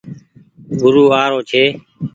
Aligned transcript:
گورو 0.79 1.03
آ 1.21 1.23
رو 1.31 1.39
ڇي۔ 1.49 1.63